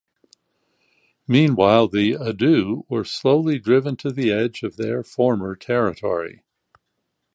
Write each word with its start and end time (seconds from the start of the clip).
Meanwhile, 1.27 1.89
the 1.89 2.13
"Adoo" 2.13 2.87
were 2.89 3.03
slowly 3.05 3.59
driven 3.59 3.95
to 3.97 4.11
the 4.11 4.31
edge 4.31 4.63
of 4.63 4.77
their 4.77 5.03
former 5.03 5.55
territory. 5.55 6.41